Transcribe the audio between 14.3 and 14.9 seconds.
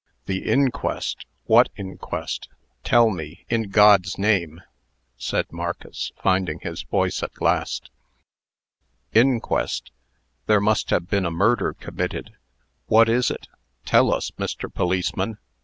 Mr.